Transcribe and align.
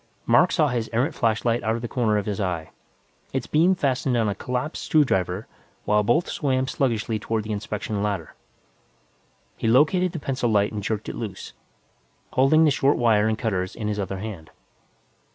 Mac 0.25 0.51
saw 0.51 0.69
his 0.69 0.89
errant 0.93 1.13
flashlight 1.13 1.61
out 1.61 1.75
of 1.75 1.83
the 1.83 1.87
corner 1.87 2.17
of 2.17 2.25
his 2.25 2.39
eye, 2.41 2.71
its 3.33 3.45
beam 3.45 3.75
fastened 3.75 4.17
on 4.17 4.27
a 4.27 4.33
collapsed 4.33 4.83
screw 4.85 5.05
driver 5.05 5.45
while 5.85 6.01
both 6.01 6.27
swam 6.27 6.67
sluggishly 6.67 7.19
toward 7.19 7.43
the 7.43 7.51
inspection 7.51 8.01
ladder. 8.01 8.33
He 9.57 9.67
located 9.67 10.13
the 10.13 10.19
pencil 10.19 10.49
light 10.49 10.71
and 10.71 10.81
jerked 10.81 11.07
it 11.07 11.13
loose, 11.15 11.53
holding 12.33 12.65
the 12.65 12.71
short 12.71 12.97
wire 12.97 13.27
and 13.27 13.37
cutters 13.37 13.75
in 13.75 13.87
his 13.87 13.99
other 13.99 14.17
hand. 14.17 14.49